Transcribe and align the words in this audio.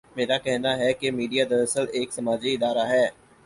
میرا 0.15 0.37
کہنا 0.37 0.71
ہے 0.77 0.91
کہ 0.93 1.11
میڈیا 1.11 1.43
دراصل 1.49 1.85
ایک 1.93 2.13
سماجی 2.13 2.53
ادارہ 2.53 2.85
ہے۔ 2.89 3.05